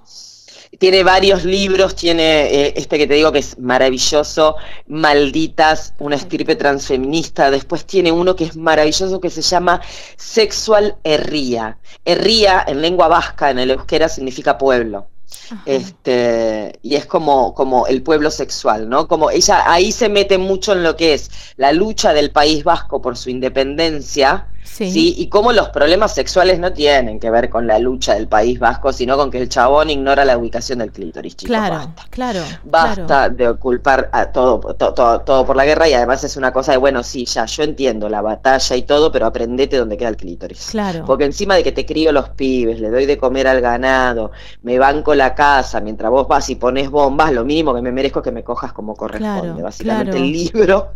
Tiene 0.78 1.02
varios 1.02 1.44
libros, 1.44 1.94
tiene 1.94 2.46
eh, 2.46 2.74
este 2.76 2.98
que 2.98 3.06
te 3.06 3.14
digo 3.14 3.32
que 3.32 3.38
es 3.38 3.58
maravilloso, 3.58 4.56
Malditas, 4.86 5.94
una 5.98 6.16
estirpe 6.16 6.56
transfeminista. 6.56 7.50
Después 7.50 7.84
tiene 7.84 8.12
uno 8.12 8.36
que 8.36 8.44
es 8.44 8.56
maravilloso 8.56 9.20
que 9.20 9.30
se 9.30 9.42
llama 9.42 9.80
Sexual 10.16 10.96
Herría. 11.04 11.78
Herría 12.04 12.64
en 12.66 12.82
lengua 12.82 13.08
vasca, 13.08 13.50
en 13.50 13.58
el 13.58 13.70
euskera, 13.70 14.08
significa 14.08 14.58
pueblo. 14.58 15.06
Ajá. 15.50 15.62
Este, 15.66 16.78
y 16.82 16.94
es 16.96 17.06
como, 17.06 17.54
como 17.54 17.86
el 17.86 18.02
pueblo 18.02 18.30
sexual, 18.30 18.88
¿no? 18.88 19.08
Como 19.08 19.30
ella 19.30 19.70
ahí 19.70 19.92
se 19.92 20.08
mete 20.08 20.38
mucho 20.38 20.72
en 20.72 20.82
lo 20.82 20.96
que 20.96 21.14
es 21.14 21.30
la 21.56 21.72
lucha 21.72 22.12
del 22.12 22.30
País 22.30 22.64
Vasco 22.64 23.00
por 23.00 23.16
su 23.16 23.30
independencia, 23.30 24.48
Sí. 24.70 24.90
¿sí? 24.92 25.14
Y 25.18 25.28
cómo 25.28 25.52
los 25.52 25.70
problemas 25.70 26.14
sexuales 26.14 26.58
no 26.58 26.72
tienen 26.72 27.18
que 27.18 27.30
ver 27.30 27.48
con 27.48 27.66
la 27.66 27.78
lucha 27.78 28.14
del 28.14 28.28
País 28.28 28.58
Vasco, 28.60 28.92
sino 28.92 29.16
con 29.16 29.30
que 29.30 29.38
el 29.40 29.48
chabón 29.48 29.90
ignora 29.90 30.24
la 30.24 30.36
ubicación 30.38 30.78
del 30.80 30.92
clítoris, 30.92 31.34
chicos. 31.36 31.48
Claro, 31.48 31.74
basta. 31.76 32.04
claro. 32.10 32.40
Basta 32.64 33.04
claro. 33.06 33.34
de 33.34 33.54
culpar 33.58 34.08
a 34.12 34.26
todo, 34.30 34.60
to- 34.74 34.94
to- 34.94 35.20
todo 35.22 35.44
por 35.46 35.56
la 35.56 35.64
guerra 35.64 35.88
y 35.88 35.94
además 35.94 36.22
es 36.22 36.36
una 36.36 36.52
cosa 36.52 36.72
de, 36.72 36.78
bueno, 36.78 37.02
sí, 37.02 37.24
ya, 37.24 37.44
yo 37.46 37.62
entiendo 37.64 38.08
la 38.08 38.20
batalla 38.22 38.76
y 38.76 38.82
todo, 38.82 39.10
pero 39.10 39.26
aprendete 39.26 39.76
dónde 39.78 39.96
queda 39.96 40.10
el 40.10 40.16
clítoris. 40.16 40.68
Claro. 40.70 41.04
Porque 41.04 41.24
encima 41.24 41.56
de 41.56 41.64
que 41.64 41.72
te 41.72 41.84
crío 41.84 42.12
los 42.12 42.28
pibes, 42.30 42.78
le 42.78 42.90
doy 42.90 43.06
de 43.06 43.18
comer 43.18 43.48
al 43.48 43.60
ganado, 43.60 44.30
me 44.62 44.78
banco 44.78 45.14
la 45.14 45.34
casa, 45.34 45.80
mientras 45.80 46.10
vos 46.10 46.28
vas 46.28 46.48
y 46.50 46.54
pones 46.56 46.88
bombas, 46.90 47.32
lo 47.32 47.44
mínimo 47.44 47.74
que 47.74 47.82
me 47.82 47.90
merezco 47.90 48.20
es 48.20 48.24
que 48.24 48.32
me 48.32 48.44
cojas 48.44 48.72
como 48.72 48.94
corresponde. 48.94 49.40
Claro, 49.40 49.62
Básicamente 49.62 50.16
el 50.18 50.30
libro 50.30 50.88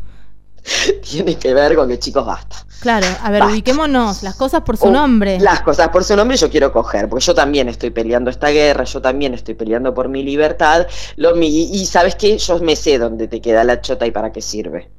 tiene 1.10 1.36
que 1.36 1.52
ver 1.54 1.74
con 1.74 1.88
que 1.88 1.98
chicos 1.98 2.24
basta. 2.24 2.61
Claro, 2.82 3.06
a 3.22 3.30
ver, 3.30 3.40
Basta. 3.40 3.52
ubiquémonos, 3.54 4.22
las 4.24 4.34
cosas 4.34 4.62
por 4.62 4.76
su 4.76 4.86
Oh, 4.86 4.90
nombre. 4.90 5.38
Las 5.40 5.60
cosas 5.62 5.88
por 5.88 6.02
su 6.04 6.16
nombre 6.16 6.36
yo 6.36 6.50
quiero 6.50 6.72
coger, 6.72 7.08
porque 7.08 7.24
yo 7.24 7.34
también 7.34 7.68
estoy 7.68 7.90
peleando 7.90 8.28
esta 8.28 8.48
guerra, 8.48 8.84
yo 8.84 9.00
también 9.00 9.34
estoy 9.34 9.54
peleando 9.54 9.94
por 9.94 10.08
mi 10.08 10.22
libertad, 10.24 10.86
lo, 11.16 11.34
mi- 11.36 11.72
y 11.72 11.86
sabes 11.86 12.16
qué, 12.16 12.36
yo 12.38 12.58
me 12.58 12.74
sé 12.76 12.98
dónde 12.98 13.28
te 13.28 13.40
queda 13.40 13.62
la 13.64 13.80
chota 13.80 14.04
y 14.06 14.10
para 14.10 14.32
qué 14.32 14.42
sirve. 14.42 14.90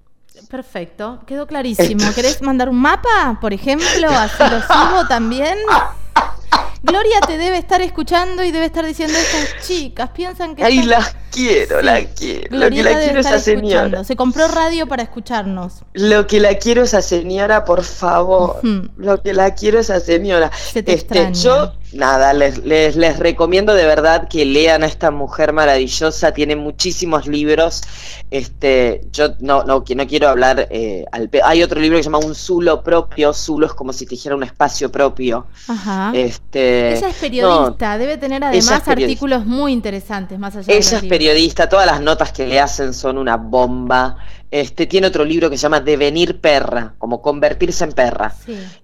Perfecto, 0.49 1.19
quedó 1.27 1.45
clarísimo. 1.53 2.03
¿Querés 2.15 2.41
mandar 2.41 2.69
un 2.69 2.79
mapa, 2.79 3.37
por 3.41 3.53
ejemplo? 3.53 4.09
Así 4.09 4.41
lo 4.43 4.61
subo 4.61 5.07
también. 5.07 5.57
Gloria 6.83 7.19
te 7.25 7.37
debe 7.37 7.57
estar 7.57 7.81
escuchando 7.81 8.43
y 8.43 8.51
debe 8.51 8.65
estar 8.65 8.85
diciendo 8.85 9.17
estas 9.17 9.65
chicas, 9.67 10.09
piensan 10.09 10.55
que 10.55 10.63
Ay, 10.63 10.79
están- 10.79 11.03
quiero, 11.33 11.81
la 11.81 12.03
quiero. 12.05 12.57
lo 12.57 12.69
que 12.69 12.83
la 12.83 12.99
quiero 12.99 13.19
es 13.19 13.25
esa 13.25 13.39
señora. 13.39 14.03
Se 14.03 14.15
compró 14.15 14.47
radio 14.47 14.87
para 14.87 15.03
escucharnos. 15.03 15.83
Lo 15.93 16.27
que 16.27 16.39
la 16.39 16.55
quiero 16.55 16.83
esa 16.83 17.01
señora, 17.01 17.65
por 17.65 17.83
favor. 17.83 18.59
Lo 18.97 19.21
que 19.21 19.33
la 19.33 19.55
quiero 19.55 19.79
esa 19.79 19.99
señora. 19.99 20.51
este, 20.73 21.31
yo 21.33 21.73
nada, 21.93 22.33
les, 22.33 22.63
les, 22.65 23.19
recomiendo 23.19 23.73
de 23.73 23.85
verdad 23.85 24.27
que 24.27 24.45
lean 24.45 24.83
a 24.83 24.87
esta 24.87 25.11
mujer 25.11 25.53
maravillosa, 25.53 26.31
tiene 26.31 26.55
muchísimos 26.55 27.27
libros. 27.27 27.81
Este, 28.31 29.01
yo 29.11 29.35
no, 29.39 29.63
no, 29.63 29.83
no 29.87 30.07
quiero 30.07 30.27
hablar 30.27 30.67
eh, 30.71 31.05
al 31.11 31.29
hay 31.43 31.63
otro 31.63 31.79
libro 31.79 31.97
que 31.97 32.03
se 32.03 32.09
llama 32.09 32.19
Un 32.19 32.35
Zulo 32.35 32.83
propio, 32.83 33.33
Zulo 33.33 33.67
es 33.67 33.73
como 33.73 33.93
si 33.93 34.05
te 34.05 34.11
dijera 34.11 34.35
un 34.35 34.43
espacio 34.43 34.91
propio. 34.91 35.45
Ajá. 35.67 36.11
Este, 36.15 36.97
ella 36.97 37.09
es 37.09 37.15
periodista, 37.15 37.97
debe 37.97 38.17
tener 38.17 38.43
además 38.43 38.87
artículos 38.87 39.45
muy 39.45 39.71
interesantes 39.71 40.39
más 40.39 40.55
allá 40.55 40.73
Ella 40.73 40.97
es 40.97 41.03
periodista, 41.23 41.69
todas 41.69 41.85
las 41.85 42.01
notas 42.01 42.33
que 42.33 42.45
le 42.45 42.59
hacen 42.59 42.93
son 42.93 43.17
una 43.17 43.37
bomba. 43.37 44.17
Este, 44.51 44.87
tiene 44.87 45.07
otro 45.07 45.23
libro 45.23 45.49
que 45.49 45.57
se 45.57 45.63
llama 45.63 45.79
Devenir 45.79 46.41
perra, 46.41 46.95
como 46.97 47.21
convertirse 47.21 47.85
en 47.85 47.93
perra. 47.93 48.35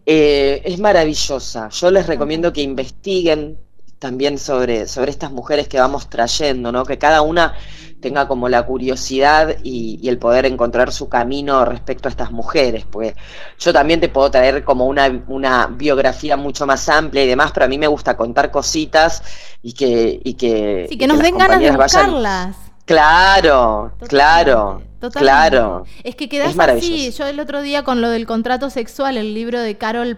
Eh, 0.06 0.62
es 0.64 0.80
maravillosa. 0.80 1.68
Yo 1.70 1.92
les 1.92 2.08
recomiendo 2.08 2.54
que 2.54 2.62
investiguen 2.62 3.58
también 4.00 4.38
sobre, 4.38 4.88
sobre 4.88 5.12
estas 5.12 5.32
mujeres 5.32 5.68
que 5.68 5.80
vamos 5.80 6.10
trayendo, 6.10 6.72
¿no? 6.72 6.86
Que 6.86 6.98
cada 6.98 7.22
una 7.22 7.54
tenga 8.00 8.28
como 8.28 8.48
la 8.48 8.66
curiosidad 8.66 9.58
y, 9.64 10.08
el 10.08 10.18
poder 10.18 10.46
encontrar 10.46 10.92
su 10.92 11.10
camino 11.10 11.66
respecto 11.66 12.08
a 12.08 12.12
estas 12.12 12.32
mujeres. 12.32 12.86
Pues 12.90 13.14
yo 13.60 13.74
también 13.74 14.00
te 14.00 14.10
puedo 14.10 14.32
traer 14.32 14.64
como 14.64 14.86
una, 14.86 15.24
una 15.28 15.68
biografía 15.68 16.38
mucho 16.38 16.66
más 16.66 16.88
amplia 16.90 17.26
y 17.26 17.28
demás, 17.28 17.52
pero 17.54 17.66
a 17.66 17.70
mí 17.70 17.78
me 17.78 17.88
gusta 17.88 18.16
contar 18.16 18.52
cositas 18.52 19.22
y 19.62 19.74
que... 19.74 20.20
Y 20.24 20.34
que, 20.36 20.88
sí, 20.90 20.98
que, 20.98 21.08
nos 21.08 21.20
den 21.20 21.38
ganas 21.38 21.60
de 21.60 21.72
buscarlas. 21.72 22.56
Claro, 22.86 23.92
claro. 24.08 24.82
Claro. 25.12 25.86
Es 26.04 26.16
que 26.16 26.28
quedas 26.28 26.58
así. 26.58 27.12
Yo 27.12 27.28
el 27.28 27.40
otro 27.40 27.62
día 27.62 27.84
con 27.84 28.02
lo 28.02 28.10
del 28.10 28.26
contrato 28.26 28.70
sexual, 28.70 29.18
el 29.18 29.34
libro 29.34 29.62
de 29.62 29.78
Carol 29.78 30.18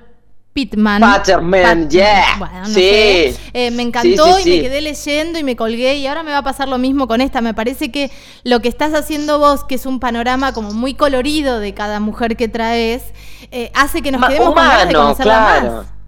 Pittman. 0.54 1.02
Patterman, 1.02 1.90
yeah. 1.90 2.66
sí. 2.66 3.34
Eh, 3.54 3.72
me 3.72 3.84
encantó 3.84 4.40
y 4.40 4.44
me 4.46 4.62
quedé 4.62 4.82
leyendo 4.82 5.40
y 5.40 5.44
me 5.44 5.56
colgué 5.56 5.96
y 5.96 6.08
ahora 6.08 6.24
me 6.24 6.32
va 6.32 6.40
a 6.40 6.44
pasar 6.44 6.68
lo 6.68 6.78
mismo 6.78 7.08
con 7.08 7.22
esta. 7.22 7.40
Me 7.40 7.54
parece 7.54 7.90
que 7.90 8.12
lo 8.44 8.62
que 8.62 8.68
estás 8.68 8.94
haciendo 8.94 9.40
vos, 9.40 9.64
que 9.64 9.76
es 9.76 9.86
un 9.86 10.00
panorama 10.02 10.54
como 10.54 10.74
muy 10.74 10.94
colorido 10.94 11.60
de 11.60 11.74
cada 11.74 12.02
mujer 12.02 12.36
que 12.36 12.50
traes, 12.50 13.02
eh, 13.52 13.72
hace 13.74 14.02
que 14.02 14.12
nos 14.12 14.26
quedemos 14.28 14.54
con 14.54 14.56
ganas 14.56 14.88
de 14.88 14.94
conocerla 14.94 15.40
más. 15.40 16.01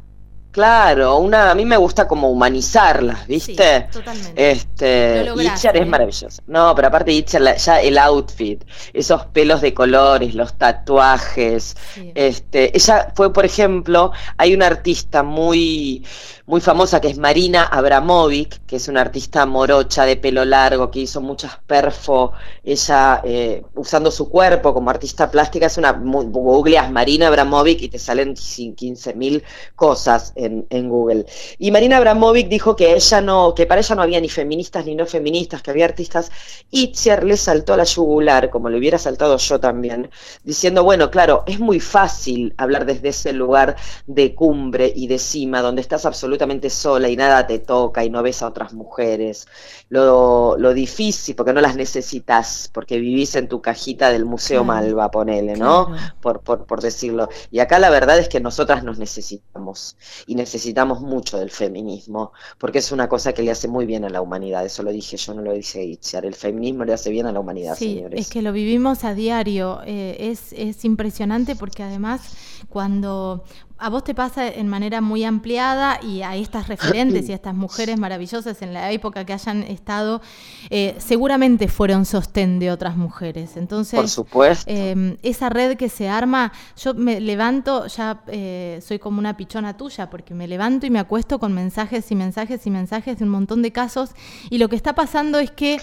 Claro, 0.53 1.17
una, 1.17 1.49
a 1.49 1.55
mí 1.55 1.65
me 1.65 1.77
gusta 1.77 2.07
como 2.07 2.29
humanizarlas, 2.29 3.25
¿viste? 3.25 3.87
Sí, 3.91 3.97
totalmente. 3.97 4.51
Este, 4.51 5.31
Itcher 5.35 5.75
es 5.75 5.81
¿eh? 5.81 5.85
maravilloso. 5.85 6.43
No, 6.45 6.75
pero 6.75 6.89
aparte 6.89 7.11
Itcher, 7.11 7.57
ya 7.57 7.81
el 7.81 7.97
outfit, 7.97 8.63
esos 8.93 9.25
pelos 9.25 9.61
de 9.61 9.73
colores, 9.73 10.35
los 10.35 10.53
tatuajes. 10.53 11.75
Este, 12.13 12.77
ella 12.77 13.11
fue, 13.15 13.33
por 13.33 13.45
ejemplo, 13.45 14.11
hay 14.37 14.53
una 14.53 14.67
artista 14.67 15.23
muy, 15.23 16.05
muy 16.45 16.61
famosa 16.61 17.01
que 17.01 17.07
es 17.07 17.17
Marina 17.17 17.63
Abramovic, 17.63 18.63
que 18.67 18.75
es 18.75 18.87
una 18.87 19.01
artista 19.01 19.47
morocha 19.47 20.05
de 20.05 20.17
pelo 20.17 20.45
largo, 20.45 20.91
que 20.91 20.99
hizo 20.99 21.19
muchas 21.19 21.57
perfo, 21.65 22.33
ella 22.63 23.21
eh, 23.23 23.63
usando 23.73 24.11
su 24.11 24.29
cuerpo 24.29 24.71
como 24.71 24.91
artista 24.91 25.31
plástica, 25.31 25.65
es 25.65 25.79
una, 25.79 25.93
googleas 25.93 26.91
Marina 26.91 27.27
Abramovic 27.27 27.81
y 27.81 27.89
te 27.89 27.97
salen 27.97 28.35
15 28.35 29.15
mil 29.15 29.43
cosas 29.75 30.33
en, 30.43 30.65
en, 30.69 30.89
Google. 30.89 31.25
Y 31.59 31.71
Marina 31.71 31.97
Abramovic 31.97 32.49
dijo 32.49 32.75
que 32.75 32.93
ella 32.93 33.21
no, 33.21 33.53
que 33.55 33.65
para 33.65 33.81
ella 33.81 33.95
no 33.95 34.01
había 34.01 34.19
ni 34.19 34.29
feministas 34.29 34.85
ni 34.85 34.95
no 34.95 35.05
feministas, 35.05 35.61
que 35.61 35.71
había 35.71 35.85
artistas, 35.85 36.31
y 36.69 36.83
Itziar 36.83 37.23
le 37.23 37.37
saltó 37.37 37.73
a 37.73 37.77
la 37.77 37.83
yugular, 37.83 38.49
como 38.49 38.69
le 38.69 38.77
hubiera 38.77 38.97
saltado 38.97 39.37
yo 39.37 39.59
también, 39.59 40.09
diciendo, 40.43 40.83
bueno, 40.83 41.09
claro, 41.09 41.43
es 41.47 41.59
muy 41.59 41.79
fácil 41.79 42.53
hablar 42.57 42.85
desde 42.85 43.09
ese 43.09 43.33
lugar 43.33 43.75
de 44.07 44.35
cumbre 44.35 44.91
y 44.95 45.07
de 45.07 45.19
cima, 45.19 45.61
donde 45.61 45.81
estás 45.81 46.05
absolutamente 46.05 46.23
absolutamente 46.33 46.69
sola 46.69 47.09
y 47.09 47.15
nada 47.15 47.45
te 47.45 47.59
toca 47.59 48.03
y 48.03 48.09
no 48.09 48.23
ves 48.23 48.41
a 48.41 48.47
otras 48.47 48.73
mujeres. 48.73 49.47
Lo, 49.89 50.57
lo 50.57 50.73
difícil, 50.73 51.35
porque 51.35 51.53
no 51.53 51.61
las 51.61 51.75
necesitas, 51.75 52.69
porque 52.73 52.97
vivís 52.97 53.35
en 53.35 53.47
tu 53.47 53.61
cajita 53.61 54.09
del 54.09 54.25
Museo 54.25 54.63
Malva, 54.63 55.11
ponele, 55.11 55.55
¿no? 55.55 55.93
Por, 56.21 56.39
por, 56.41 56.65
por 56.65 56.81
decirlo. 56.81 57.29
Y 57.51 57.59
acá 57.59 57.77
la 57.77 57.89
verdad 57.89 58.17
es 58.17 58.29
que 58.29 58.39
nosotras 58.39 58.83
nos 58.83 58.97
necesitamos 58.97 59.95
y 60.25 60.32
necesitamos 60.35 61.01
mucho 61.01 61.37
del 61.37 61.49
feminismo, 61.49 62.31
porque 62.57 62.79
es 62.79 62.91
una 62.91 63.07
cosa 63.07 63.33
que 63.33 63.43
le 63.43 63.51
hace 63.51 63.67
muy 63.67 63.85
bien 63.85 64.05
a 64.05 64.09
la 64.09 64.21
humanidad. 64.21 64.65
Eso 64.65 64.83
lo 64.83 64.91
dije 64.91 65.17
yo, 65.17 65.33
no 65.33 65.41
lo 65.41 65.53
dice 65.53 65.83
Itziar. 65.83 66.25
El 66.25 66.35
feminismo 66.35 66.85
le 66.85 66.93
hace 66.93 67.09
bien 67.09 67.25
a 67.25 67.31
la 67.31 67.39
humanidad, 67.39 67.75
sí, 67.77 67.95
señores. 67.95 68.19
Es 68.19 68.29
que 68.29 68.41
lo 68.41 68.51
vivimos 68.51 69.03
a 69.03 69.13
diario. 69.13 69.81
Eh, 69.85 70.17
es, 70.19 70.53
es 70.53 70.85
impresionante 70.85 71.55
porque 71.55 71.83
además 71.83 72.21
cuando 72.69 73.43
a 73.77 73.89
vos 73.89 74.03
te 74.03 74.13
pasa 74.13 74.47
en 74.47 74.67
manera 74.67 75.01
muy 75.01 75.23
ampliada 75.23 75.99
y 76.01 76.21
a 76.21 76.35
estas 76.35 76.67
referentes 76.67 77.27
y 77.27 77.31
a 77.31 77.35
estas 77.35 77.55
mujeres 77.55 77.97
maravillosas 77.99 78.61
en 78.61 78.73
la 78.73 78.91
época 78.91 79.25
que 79.25 79.33
hayan 79.33 79.63
estado, 79.63 80.21
eh, 80.69 80.95
seguramente 80.99 81.67
fueron 81.67 82.05
sostén 82.05 82.59
de 82.59 82.71
otras 82.71 82.95
mujeres. 82.95 83.57
Entonces, 83.57 83.99
Por 83.99 84.09
supuesto. 84.09 84.65
Em, 84.67 85.17
esa 85.21 85.49
red 85.49 85.75
que 85.77 85.89
se 85.89 86.07
arma, 86.07 86.51
yo 86.77 86.93
me 86.93 87.19
levanto, 87.19 87.87
ya 87.87 88.23
eh, 88.27 88.79
soy 88.85 88.99
como 88.99 89.19
una 89.19 89.35
pichona 89.35 89.75
tuya, 89.75 90.09
porque 90.09 90.33
me 90.33 90.47
levanto 90.47 90.85
y 90.85 90.89
me 90.89 90.99
acuesto 90.99 91.39
con 91.39 91.53
mensajes 91.53 92.09
y 92.11 92.15
mensajes 92.15 92.65
y 92.65 92.69
mensajes 92.69 93.19
de 93.19 93.25
un 93.25 93.31
montón 93.31 93.61
de 93.61 93.71
casos 93.71 94.11
y 94.49 94.57
lo 94.57 94.69
que 94.69 94.75
está 94.75 94.93
pasando 94.93 95.39
es 95.39 95.51
que 95.51 95.77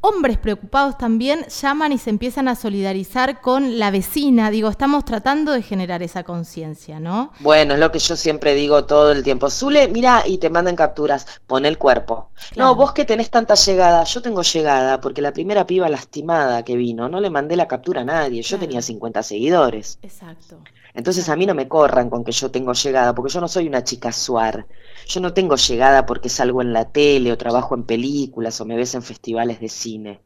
hombres 0.00 0.38
preocupados 0.38 0.98
también 0.98 1.44
llaman 1.48 1.92
y 1.92 1.98
se 1.98 2.10
empiezan 2.10 2.48
a 2.48 2.54
solidarizar 2.54 3.40
con 3.40 3.78
la 3.78 3.90
vecina. 3.90 4.50
Digo, 4.50 4.68
estamos 4.68 5.04
tratando 5.04 5.52
de 5.52 5.62
generar 5.62 6.02
esa 6.02 6.24
conciencia, 6.24 7.00
¿no? 7.00 7.32
Bueno, 7.40 7.74
es 7.74 7.80
lo 7.80 7.90
que 7.90 7.98
yo 7.98 8.16
siempre 8.16 8.54
digo 8.54 8.84
todo 8.84 9.12
el 9.12 9.22
tiempo. 9.22 9.50
Zule, 9.50 9.88
mira, 9.88 10.22
y 10.26 10.38
te 10.38 10.50
mandan 10.50 10.76
capturas, 10.76 11.26
pon 11.46 11.66
el 11.66 11.78
cuerpo. 11.78 12.30
No, 12.56 12.74
vos 12.74 12.92
que 12.92 13.04
tenés 13.04 13.30
tanta 13.30 13.54
llegada, 13.54 14.04
yo 14.04 14.22
tengo 14.22 14.42
llegada, 14.42 15.00
porque 15.00 15.22
la 15.22 15.32
primera 15.32 15.66
piba 15.66 15.88
lastimada 15.88 16.64
que 16.64 16.76
vino, 16.76 17.08
no 17.08 17.20
le 17.20 17.30
mandé 17.30 17.56
la 17.56 17.68
captura 17.68 18.02
a 18.02 18.04
nadie, 18.04 18.42
yo 18.42 18.58
tenía 18.58 18.82
50 18.82 19.22
seguidores. 19.22 19.98
Exacto. 20.02 20.58
Entonces 20.94 21.28
a 21.28 21.34
mí 21.34 21.44
no 21.44 21.54
me 21.54 21.66
corran 21.66 22.08
con 22.08 22.22
que 22.24 22.30
yo 22.30 22.52
tengo 22.52 22.72
llegada, 22.72 23.14
porque 23.14 23.32
yo 23.32 23.40
no 23.40 23.48
soy 23.48 23.66
una 23.66 23.82
chica 23.82 24.12
suar. 24.12 24.66
Yo 25.06 25.20
no 25.20 25.34
tengo 25.34 25.56
llegada 25.56 26.06
porque 26.06 26.28
salgo 26.28 26.62
en 26.62 26.72
la 26.72 26.90
tele 26.90 27.32
o 27.32 27.36
trabajo 27.36 27.74
en 27.74 27.82
películas 27.82 28.60
o 28.60 28.64
me 28.64 28.76
ves 28.76 28.94
en 28.94 29.02
festivales 29.02 29.60
de 29.60 29.68
cine. 29.68 30.20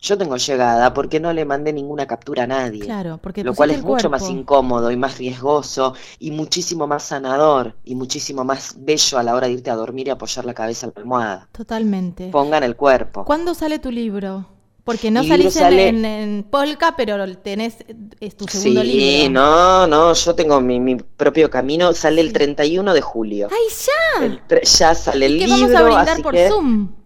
Yo 0.00 0.18
tengo 0.18 0.36
llegada 0.36 0.92
porque 0.92 1.20
no 1.20 1.32
le 1.32 1.44
mandé 1.44 1.72
ninguna 1.72 2.06
captura 2.06 2.44
a 2.44 2.46
nadie. 2.46 2.80
Claro, 2.80 3.18
porque 3.22 3.44
lo 3.44 3.54
cual 3.54 3.70
es 3.70 3.82
mucho 3.82 4.10
más 4.10 4.28
incómodo 4.28 4.90
y 4.90 4.96
más 4.96 5.18
riesgoso 5.18 5.94
y 6.18 6.30
muchísimo 6.30 6.86
más 6.86 7.02
sanador 7.04 7.76
y 7.84 7.94
muchísimo 7.94 8.44
más 8.44 8.74
bello 8.78 9.18
a 9.18 9.22
la 9.22 9.34
hora 9.34 9.46
de 9.46 9.54
irte 9.54 9.70
a 9.70 9.74
dormir 9.74 10.08
y 10.08 10.10
apoyar 10.10 10.44
la 10.44 10.54
cabeza 10.54 10.86
en 10.86 10.92
la 10.94 11.00
almohada. 11.02 11.48
Totalmente. 11.52 12.28
Pongan 12.30 12.62
el 12.62 12.76
cuerpo. 12.76 13.24
¿Cuándo 13.24 13.54
sale 13.54 13.78
tu 13.78 13.90
libro? 13.90 14.46
Porque 14.84 15.10
no 15.10 15.22
salís 15.24 15.56
en, 15.56 16.46
Polka, 16.50 16.94
pero 16.96 17.36
tenés, 17.36 17.76
es 18.20 18.36
tu 18.36 18.46
segundo 18.46 18.82
libro. 18.82 19.00
Sí, 19.00 19.28
no, 19.28 19.86
no, 19.86 20.12
yo 20.14 20.34
tengo 20.34 20.60
mi, 20.60 20.96
propio 20.96 21.50
camino, 21.50 21.92
sale 21.92 22.20
el 22.20 22.32
31 22.32 22.94
de 22.94 23.00
julio. 23.00 23.48
¡Ay, 23.50 24.38
ya! 24.48 24.60
ya 24.62 24.94
sale 24.94 25.26
el 25.26 25.38
libro. 25.38 25.50
vamos 25.50 25.74
a 25.74 25.82
brindar 25.82 26.22
por 26.22 26.36
Zoom? 26.36 26.99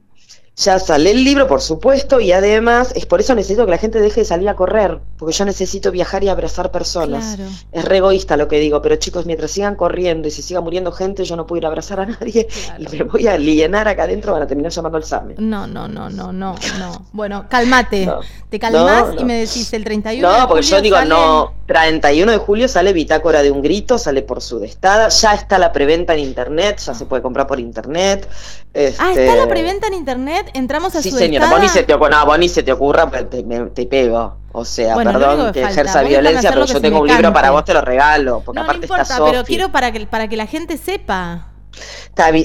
Ya 0.56 0.78
sale 0.78 1.10
el 1.10 1.24
libro, 1.24 1.48
por 1.48 1.60
supuesto, 1.60 2.20
y 2.20 2.30
además 2.30 2.92
es 2.94 3.06
por 3.06 3.20
eso 3.20 3.34
necesito 3.34 3.64
que 3.64 3.72
la 3.72 3.78
gente 3.78 4.00
deje 4.00 4.20
de 4.20 4.24
salir 4.24 4.48
a 4.48 4.54
correr, 4.54 5.00
porque 5.18 5.34
yo 5.34 5.44
necesito 5.44 5.90
viajar 5.90 6.22
y 6.22 6.28
abrazar 6.28 6.70
personas. 6.70 7.36
Es 7.72 7.84
re 7.84 7.96
egoísta 7.96 8.36
lo 8.36 8.46
que 8.46 8.60
digo, 8.60 8.80
pero 8.80 8.94
chicos, 8.96 9.26
mientras 9.26 9.50
sigan 9.50 9.74
corriendo 9.74 10.28
y 10.28 10.30
se 10.30 10.42
siga 10.42 10.60
muriendo 10.60 10.92
gente, 10.92 11.24
yo 11.24 11.34
no 11.34 11.46
puedo 11.46 11.58
ir 11.58 11.64
a 11.64 11.68
abrazar 11.68 11.98
a 12.00 12.06
nadie 12.06 12.46
y 12.78 12.88
me 12.96 13.02
voy 13.02 13.26
a 13.26 13.34
alienar 13.34 13.88
acá 13.88 14.04
adentro, 14.04 14.32
van 14.32 14.42
a 14.42 14.46
terminar 14.46 14.70
llamando 14.70 14.96
al 14.98 15.04
SAME. 15.04 15.34
No, 15.38 15.66
no, 15.66 15.88
no, 15.88 16.08
no, 16.08 16.32
no, 16.32 16.54
no. 16.78 17.06
Bueno, 17.12 17.46
cálmate. 17.48 18.08
Te 18.48 18.60
calmas 18.60 19.14
y 19.18 19.24
me 19.24 19.34
decís 19.34 19.72
el 19.72 19.82
31 19.82 20.38
No, 20.38 20.48
porque 20.48 20.62
yo 20.62 20.80
digo, 20.80 21.04
no, 21.04 21.52
31 21.66 22.30
de 22.30 22.38
julio 22.38 22.68
sale 22.68 22.92
Bitácora 22.92 23.42
de 23.42 23.50
un 23.50 23.62
Grito, 23.62 23.98
sale 23.98 24.22
por 24.22 24.40
su 24.40 24.60
destada, 24.60 25.08
ya 25.08 25.34
está 25.34 25.58
la 25.58 25.72
preventa 25.72 26.14
en 26.14 26.20
internet, 26.20 26.78
ya 26.78 26.94
se 26.94 27.06
puede 27.06 27.22
comprar 27.22 27.46
por 27.46 27.58
internet. 27.58 28.28
Ah, 28.74 28.80
está 28.80 29.04
la 29.04 29.42
este, 29.42 29.46
preventa 29.46 29.86
en 29.86 29.94
internet, 29.94 30.43
entramos 30.54 30.94
a 30.94 31.02
sí, 31.02 31.10
su 31.10 31.18
señora, 31.18 31.48
vos 31.48 31.60
ni 31.60 31.68
se 31.68 31.82
te, 31.82 31.96
no, 31.96 32.48
se 32.48 32.62
te 32.62 32.72
ocurra, 32.72 33.10
te, 33.10 33.42
te 33.42 33.86
pego. 33.86 34.36
O 34.52 34.64
sea, 34.64 34.94
perdón 34.96 35.52
que, 35.52 35.62
ejerza 35.62 36.02
violencia, 36.02 36.52
pero 36.52 36.64
yo 36.66 36.80
tengo 36.80 37.00
un 37.00 37.08
libro 37.08 37.32
para 37.32 37.50
vos, 37.50 37.64
te 37.64 37.74
lo 37.74 37.80
regalo. 37.80 38.42
Porque 38.44 38.60
no, 38.60 38.64
aparte 38.64 38.86
no 38.86 38.94
importa, 38.94 39.24
pero 39.24 39.44
quiero 39.44 39.72
para 39.72 39.90
que, 39.90 40.06
para 40.06 40.28
que 40.28 40.36
la 40.36 40.46
gente 40.46 40.76
sepa. 40.76 41.48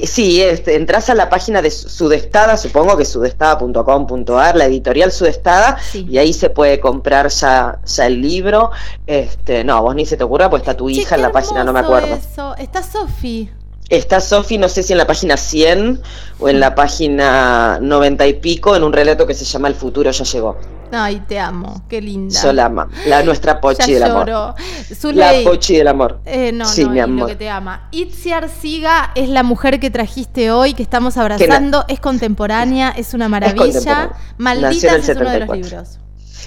Sí, 0.06 0.42
entras 0.42 1.10
a 1.12 1.14
la 1.14 1.30
página 1.30 1.62
de 1.62 1.70
Sudestada, 1.70 2.58
supongo 2.58 2.98
que 2.98 3.06
sudestada.com.ar, 3.06 4.56
la 4.56 4.66
editorial 4.66 5.12
Sudestada, 5.12 5.78
y 5.94 6.18
ahí 6.18 6.34
se 6.34 6.50
puede 6.50 6.80
comprar 6.80 7.28
ya, 7.30 7.80
ya 7.86 8.08
el 8.08 8.22
libro. 8.22 8.72
Este, 9.06 9.64
no, 9.64 9.82
vos 9.84 9.94
ni 9.94 10.08
se 10.08 10.18
te 10.18 10.24
ocurra, 10.24 10.50
pues 10.50 10.64
está 10.64 10.76
tu 10.76 10.90
hija 10.90 11.16
en 11.16 11.22
la 11.22 11.32
página, 11.32 11.64
no 11.64 11.74
me 11.74 11.80
acuerdo. 11.82 12.18
Está 12.58 12.82
Sofi. 12.82 13.52
Está 13.90 14.22
Sofi, 14.22 14.58
no 14.58 14.70
sé 14.70 14.84
si 14.84 14.94
en 14.94 15.00
la 15.00 15.08
página 15.08 15.36
100 15.36 16.02
o 16.40 16.48
en 16.48 16.60
la 16.60 16.76
página 16.76 17.80
90 17.82 18.28
y 18.28 18.34
pico, 18.36 18.76
en 18.76 18.84
un 18.84 18.94
relato 18.94 19.26
que 19.26 19.34
se 19.34 19.46
llama 19.46 19.68
El 19.68 19.76
futuro 19.76 20.12
ya 20.12 20.24
llegó. 20.24 20.58
Ay, 20.92 21.22
te 21.28 21.40
amo, 21.40 21.84
qué 21.88 22.02
linda. 22.02 22.40
Solama, 22.40 22.88
la 23.08 23.24
nuestra 23.26 23.62
Pochi 23.62 23.94
del 23.94 24.04
amor. 24.04 24.30
la 25.14 25.34
Pochi 25.44 25.78
del 25.78 25.88
amor. 25.88 26.20
Eh, 26.26 26.52
no, 26.52 26.66
sí, 26.66 26.86
mi 26.86 27.00
amor. 27.00 27.22
Lo 27.22 27.28
que 27.28 27.36
te 27.36 27.50
ama. 27.50 27.88
Itziar 27.92 28.50
Siga 28.50 29.12
es 29.16 29.30
la 29.30 29.44
mujer 29.44 29.80
que 29.80 29.90
trajiste 29.90 30.52
hoy, 30.52 30.74
que 30.74 30.84
estamos 30.84 31.18
abrazando, 31.18 31.86
es 31.88 32.00
contemporánea, 32.00 32.90
es 32.90 33.14
una 33.14 33.30
maravilla. 33.30 34.12
Maldita 34.38 34.96
es 34.96 35.10
uno 35.10 35.30
de 35.30 35.40
los 35.40 35.58
libros. 35.58 36.00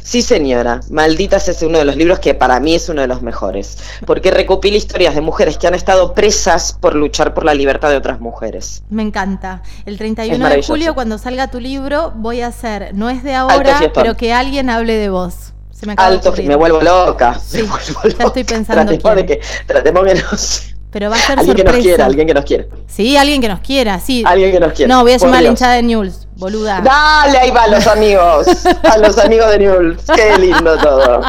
Sí, 0.03 0.23
señora. 0.23 0.81
Malditas 0.91 1.49
es 1.49 1.63
uno 1.63 1.79
de 1.79 1.85
los 1.85 1.97
libros 1.97 2.19
que 2.19 2.35
para 2.35 2.61
mí 2.61 2.75
es 2.75 2.89
uno 2.89 3.01
de 3.01 3.07
los 3.07 3.23
mejores, 3.23 3.79
porque 4.07 4.31
recopila 4.31 4.77
historias 4.77 5.15
de 5.15 5.21
mujeres 5.21 5.59
que 5.59 5.67
han 5.67 5.75
estado 5.75 6.15
presas 6.15 6.77
por 6.79 6.95
luchar 6.95 7.35
por 7.35 7.45
la 7.45 7.55
libertad 7.55 7.91
de 7.91 7.97
otras 7.97 8.21
mujeres. 8.21 8.83
Me 8.91 9.03
encanta. 9.03 9.63
El 9.87 9.99
31 9.99 10.49
de 10.49 10.63
julio, 10.63 10.95
cuando 10.95 11.19
salga 11.19 11.49
tu 11.49 11.61
libro, 11.61 12.13
voy 12.17 12.41
a 12.41 12.49
hacer, 12.49 12.95
no 12.95 13.11
es 13.11 13.23
de 13.23 13.35
ahora, 13.35 13.91
pero 13.95 14.17
que 14.17 14.33
alguien 14.33 14.71
hable 14.71 14.95
de 14.95 15.09
vos. 15.09 15.53
Se 15.71 15.87
me 15.87 15.95
Alto, 15.97 16.33
me 16.45 16.55
vuelvo 16.55 16.81
loca. 16.81 17.39
Sí, 17.39 17.59
me 17.59 17.63
vuelvo 17.65 18.19
ya 18.19 18.25
estoy 18.27 18.45
pensando. 18.45 18.85
Tratemos, 18.85 19.17
de 19.17 19.27
que, 19.27 19.41
tratemos 19.67 20.05
que 20.05 20.15
nos 20.15 20.73
pero 20.93 21.09
va 21.09 21.17
a 21.17 21.19
ser 21.19 21.39
alguien 21.39 21.57
que 21.57 21.65
nos 21.65 21.77
quiera, 21.77 22.05
alguien 22.05 22.27
que 22.27 22.35
nos 22.35 22.45
quiera. 22.45 22.65
Sí, 22.87 23.17
alguien 23.17 23.41
que 23.41 23.49
nos 23.49 23.61
quiera, 23.61 23.99
sí. 23.99 24.23
Alguien 24.27 24.53
que 24.53 24.61
nos 24.61 24.73
quiera. 24.75 24.95
No, 24.95 25.03
voy 25.03 25.13
a 25.13 25.17
llamar 25.17 25.39
a 25.39 25.43
la 25.43 25.49
hinchada 25.49 25.73
de 25.73 25.83
News, 25.83 26.22
boluda. 26.37 26.81
Dale, 26.81 27.39
ahí 27.39 27.51
va 27.51 27.67
los 27.69 27.87
amigos. 27.87 28.47
a 28.83 28.99
los 28.99 29.19
amigos 29.19 29.51
de 29.51 29.59
News. 29.59 29.97
Qué 30.15 30.39
lindo 30.39 30.77
todo. 30.79 31.23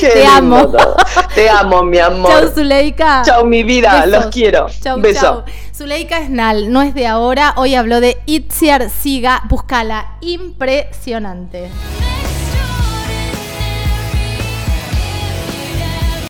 Qué 0.00 0.08
Te 0.08 0.26
amo. 0.26 0.72
Te 1.34 1.48
amo, 1.48 1.82
mi 1.82 1.98
amor. 1.98 2.40
Chau, 2.40 2.54
Zuleika. 2.54 3.22
Chau, 3.24 3.44
mi 3.44 3.62
vida. 3.62 4.06
Los 4.06 4.26
quiero. 4.26 4.66
Chau, 4.82 5.00
Beso. 5.00 5.20
Chau. 5.20 5.44
Zuleika 5.74 6.18
Esnal, 6.18 6.72
no 6.72 6.82
es 6.82 6.94
de 6.94 7.06
ahora. 7.06 7.54
Hoy 7.56 7.74
habló 7.74 8.00
de 8.00 8.18
Itziar 8.26 8.88
Siga. 8.90 9.42
Búscala. 9.48 10.16
Impresionante. 10.20 11.70